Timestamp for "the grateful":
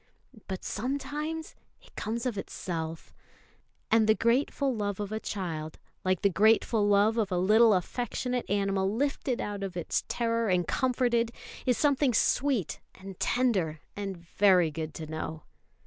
4.07-4.73, 6.23-6.87